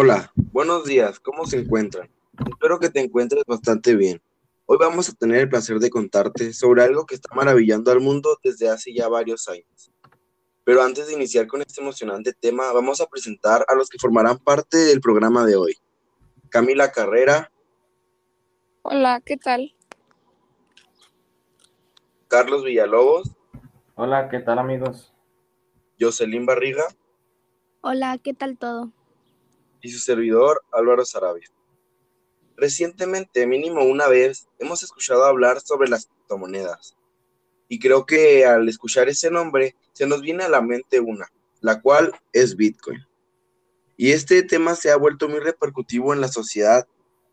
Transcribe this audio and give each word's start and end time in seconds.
Hola, 0.00 0.32
buenos 0.52 0.84
días, 0.84 1.18
¿cómo 1.18 1.44
se 1.44 1.58
encuentran? 1.58 2.08
Espero 2.48 2.78
que 2.78 2.88
te 2.88 3.00
encuentres 3.00 3.42
bastante 3.44 3.96
bien. 3.96 4.22
Hoy 4.64 4.76
vamos 4.78 5.08
a 5.08 5.12
tener 5.12 5.40
el 5.40 5.48
placer 5.48 5.80
de 5.80 5.90
contarte 5.90 6.52
sobre 6.52 6.84
algo 6.84 7.04
que 7.04 7.16
está 7.16 7.34
maravillando 7.34 7.90
al 7.90 7.98
mundo 7.98 8.38
desde 8.44 8.68
hace 8.68 8.94
ya 8.94 9.08
varios 9.08 9.48
años. 9.48 9.90
Pero 10.62 10.82
antes 10.82 11.08
de 11.08 11.14
iniciar 11.14 11.48
con 11.48 11.62
este 11.62 11.80
emocionante 11.80 12.32
tema, 12.32 12.70
vamos 12.70 13.00
a 13.00 13.06
presentar 13.06 13.64
a 13.66 13.74
los 13.74 13.88
que 13.88 13.98
formarán 13.98 14.38
parte 14.38 14.76
del 14.78 15.00
programa 15.00 15.44
de 15.44 15.56
hoy. 15.56 15.74
Camila 16.48 16.92
Carrera. 16.92 17.50
Hola, 18.82 19.20
¿qué 19.26 19.36
tal? 19.36 19.74
Carlos 22.28 22.62
Villalobos. 22.62 23.32
Hola, 23.96 24.28
¿qué 24.28 24.38
tal 24.38 24.60
amigos? 24.60 25.12
Jocelyn 25.98 26.46
Barriga. 26.46 26.84
Hola, 27.80 28.16
¿qué 28.22 28.32
tal 28.32 28.56
todo? 28.56 28.92
Y 29.80 29.90
su 29.90 29.98
servidor, 29.98 30.62
Álvaro 30.72 31.04
Sarabia. 31.04 31.48
Recientemente, 32.56 33.46
mínimo 33.46 33.84
una 33.84 34.08
vez, 34.08 34.48
hemos 34.58 34.82
escuchado 34.82 35.24
hablar 35.24 35.60
sobre 35.60 35.88
las 35.88 36.06
criptomonedas. 36.06 36.96
Y 37.68 37.78
creo 37.78 38.06
que 38.06 38.44
al 38.46 38.68
escuchar 38.68 39.08
ese 39.08 39.30
nombre, 39.30 39.76
se 39.92 40.06
nos 40.06 40.22
viene 40.22 40.44
a 40.44 40.48
la 40.48 40.60
mente 40.60 40.98
una, 41.00 41.30
la 41.60 41.80
cual 41.80 42.12
es 42.32 42.56
Bitcoin. 42.56 43.00
Y 43.96 44.12
este 44.12 44.42
tema 44.42 44.74
se 44.74 44.90
ha 44.90 44.96
vuelto 44.96 45.28
muy 45.28 45.40
repercutivo 45.40 46.12
en 46.12 46.20
la 46.20 46.28
sociedad, 46.28 46.86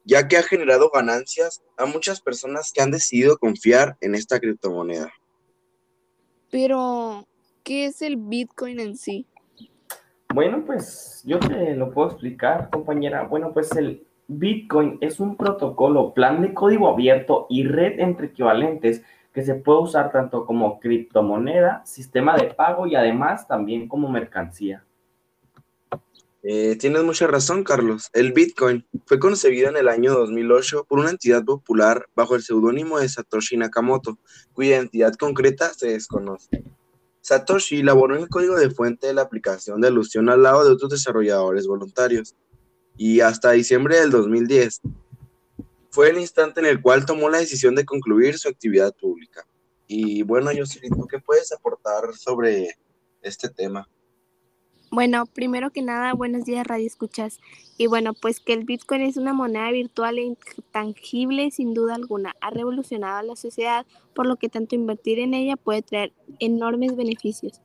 ya 0.04 0.28
que 0.28 0.38
ha 0.38 0.44
generado 0.44 0.90
ganancias 0.90 1.64
a 1.78 1.86
muchas 1.86 2.22
personas 2.22 2.72
que 2.72 2.82
han 2.82 2.92
decidido 2.92 3.38
confiar 3.38 3.98
en 4.02 4.14
esta 4.14 4.40
criptomoneda. 4.40 5.12
Pero, 6.52 7.28
¿qué 7.64 7.86
es 7.86 8.02
el 8.02 8.18
Bitcoin 8.18 8.80
en 8.80 8.98
sí? 8.98 9.28
Bueno, 10.36 10.66
pues 10.66 11.22
yo 11.24 11.40
te 11.40 11.78
lo 11.78 11.94
puedo 11.94 12.10
explicar, 12.10 12.70
compañera. 12.70 13.24
Bueno, 13.24 13.54
pues 13.54 13.72
el 13.72 14.06
Bitcoin 14.28 14.98
es 15.00 15.22
un 15.22 15.38
protocolo, 15.38 16.14
plan 16.14 16.42
de 16.42 16.54
código 16.54 16.90
abierto 16.90 17.48
y 17.50 17.64
red 17.64 18.02
entre 18.02 18.28
equivalentes 18.28 19.02
que 19.34 19.44
se 19.46 19.56
puede 19.56 19.84
usar 19.84 20.12
tanto 20.12 20.46
como 20.46 20.82
criptomoneda, 20.82 21.86
sistema 21.86 22.36
de 22.36 22.54
pago 22.54 22.86
y 22.86 22.96
además 22.96 23.48
también 23.48 23.88
como 23.88 24.12
mercancía. 24.12 24.84
Eh, 26.44 26.76
tienes 26.82 27.06
mucha 27.06 27.28
razón, 27.28 27.64
Carlos. 27.64 28.10
El 28.12 28.34
Bitcoin 28.34 28.86
fue 29.06 29.20
concebido 29.20 29.70
en 29.70 29.78
el 29.78 29.88
año 29.88 30.12
2008 30.16 30.84
por 30.84 31.00
una 31.00 31.12
entidad 31.12 31.46
popular 31.46 32.08
bajo 32.14 32.36
el 32.36 32.42
seudónimo 32.42 33.00
de 33.00 33.08
Satoshi 33.08 33.56
Nakamoto, 33.56 34.20
cuya 34.52 34.72
identidad 34.72 35.14
concreta 35.14 35.74
se 35.74 35.92
desconoce. 35.92 36.62
Satoshi 37.26 37.80
elaboró 37.80 38.16
el 38.16 38.30
código 38.30 38.56
de 38.56 38.70
fuente 38.70 39.08
de 39.08 39.16
la 39.16 39.24
aplicación 39.24 39.82
de 39.82 39.88
alusión 39.88 40.30
al 40.30 40.44
lado 40.44 40.64
de 40.64 40.72
otros 40.72 40.92
desarrolladores 40.92 41.66
voluntarios, 41.66 42.36
y 42.98 43.20
hasta 43.22 43.50
diciembre 43.50 44.00
del 44.00 44.12
2010 44.12 44.82
fue 45.90 46.12
el 46.12 46.20
instante 46.20 46.60
en 46.60 46.68
el 46.68 46.84
cual 46.84 47.04
tomó 47.04 47.28
la 47.28 47.40
decisión 47.40 47.74
de 47.74 47.84
concluir 47.84 48.38
su 48.38 48.48
actividad 48.48 48.94
pública. 48.94 49.44
Y 49.88 50.22
bueno, 50.22 50.52
¿tú 50.52 51.08
qué 51.08 51.18
puedes 51.18 51.52
aportar 51.52 52.14
sobre 52.16 52.78
este 53.24 53.50
tema? 53.50 53.90
Bueno, 54.96 55.26
primero 55.26 55.72
que 55.72 55.82
nada, 55.82 56.14
buenos 56.14 56.46
días, 56.46 56.66
Radio 56.66 56.88
Escuchas. 56.88 57.42
Y 57.78 57.88
bueno, 57.88 58.14
pues 58.14 58.40
que 58.40 58.54
el 58.54 58.64
Bitcoin 58.64 59.02
es 59.02 59.18
una 59.18 59.34
moneda 59.34 59.70
virtual 59.72 60.18
e 60.18 60.22
intangible, 60.22 61.52
sin 61.52 61.74
duda 61.74 61.96
alguna. 61.96 62.34
Ha 62.40 62.50
revolucionado 62.52 63.18
a 63.18 63.24
la 63.24 63.36
sociedad, 63.36 63.86
por 64.14 64.26
lo 64.26 64.38
que 64.38 64.48
tanto 64.48 64.74
invertir 64.74 65.20
en 65.20 65.34
ella 65.34 65.58
puede 65.58 65.82
traer 65.82 66.14
enormes 66.40 66.96
beneficios. 66.96 67.60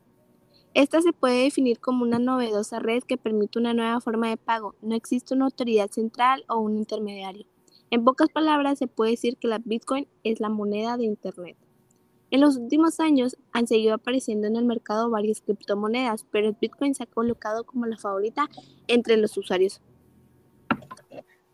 Esta 0.75 1.03
se 1.03 1.13
puede 1.13 1.45
definir 1.45 1.79
como 1.79 2.03
una 2.03 2.19
novedosa 2.19 2.81
red 2.81 3.05
que 3.05 3.17
permite 3.17 3.61
una 3.61 3.75
nueva 3.75 4.01
forma 4.01 4.29
de 4.29 4.37
pago. 4.37 4.75
No 4.83 4.97
existe 4.97 5.33
una 5.33 5.45
autoridad 5.45 5.89
central 5.89 6.45
o 6.49 6.59
un 6.59 6.79
intermediario. 6.79 7.47
En 7.93 8.03
pocas 8.03 8.29
palabras, 8.31 8.77
se 8.81 8.89
puede 8.89 9.13
decir 9.13 9.37
que 9.37 9.47
la 9.47 9.61
Bitcoin 9.65 10.09
es 10.25 10.41
la 10.41 10.49
moneda 10.49 10.97
de 10.97 11.05
Internet. 11.05 11.57
En 12.31 12.41
los 12.41 12.57
últimos 12.57 13.01
años 13.01 13.37
han 13.53 13.67
seguido 13.67 13.95
apareciendo 13.95 14.47
en 14.47 14.55
el 14.57 14.65
mercado 14.65 15.11
varias 15.11 15.41
criptomonedas, 15.41 16.25
pero 16.31 16.47
el 16.49 16.57
Bitcoin 16.61 16.95
se 16.95 17.03
ha 17.03 17.07
colocado 17.07 17.65
como 17.65 17.87
la 17.87 17.97
favorita 17.97 18.49
entre 18.87 19.17
los 19.17 19.37
usuarios. 19.37 19.81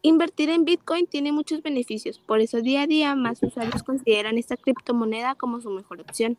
Invertir 0.03 0.51
en 0.51 0.67
Bitcoin 0.67 1.07
tiene 1.07 1.33
muchos 1.33 1.63
beneficios, 1.63 2.19
por 2.19 2.41
eso 2.41 2.61
día 2.61 2.83
a 2.83 2.87
día 2.87 3.17
más 3.17 3.43
usuarios 3.43 3.83
consideran 3.83 4.37
esta 4.39 4.57
criptomoneda 4.57 5.35
como 5.35 5.61
su 5.61 5.71
mejor 5.71 6.01
opción. 6.01 6.39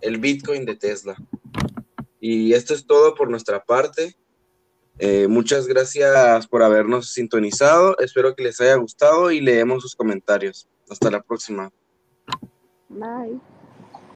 el 0.00 0.16
Bitcoin 0.20 0.64
de 0.64 0.76
Tesla. 0.76 1.16
Y 2.18 2.54
esto 2.54 2.72
es 2.72 2.86
todo 2.86 3.14
por 3.14 3.28
nuestra 3.28 3.62
parte. 3.62 4.16
Eh, 4.98 5.28
muchas 5.28 5.66
gracias 5.66 6.46
por 6.46 6.62
habernos 6.62 7.10
sintonizado. 7.10 7.94
Espero 7.98 8.34
que 8.34 8.44
les 8.44 8.58
haya 8.62 8.76
gustado 8.76 9.30
y 9.30 9.42
leemos 9.42 9.82
sus 9.82 9.94
comentarios. 9.94 10.66
Hasta 10.88 11.10
la 11.10 11.20
próxima. 11.20 11.70
Bye. 12.88 13.38